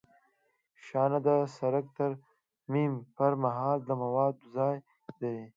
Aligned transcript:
شانه 0.85 1.19
د 1.27 1.29
سرک 1.57 1.85
د 1.89 1.91
ترمیم 1.99 2.93
پر 3.15 3.31
مهال 3.43 3.77
د 3.85 3.89
موادو 4.01 4.43
ځای 4.55 4.75
دی 5.21 5.37